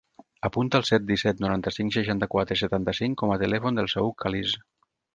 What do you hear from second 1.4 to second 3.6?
noranta-cinc, seixanta-quatre, setanta-cinc com a